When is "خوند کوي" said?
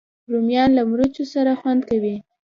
1.59-2.15